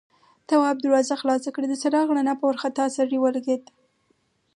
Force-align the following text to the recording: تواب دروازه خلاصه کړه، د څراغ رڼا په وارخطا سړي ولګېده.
تواب 0.47 0.77
دروازه 0.83 1.15
خلاصه 1.21 1.49
کړه، 1.55 1.65
د 1.67 1.73
څراغ 1.81 2.07
رڼا 2.17 2.33
په 2.37 2.45
وارخطا 2.47 2.85
سړي 2.97 3.17
ولګېده. 3.19 3.69